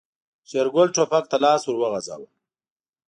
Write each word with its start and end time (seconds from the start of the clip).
شېرګل 0.49 0.87
ټوپک 0.95 1.25
ته 1.31 1.37
لاس 1.43 1.61
ور 1.65 1.75
وغځاوه. 1.79 2.27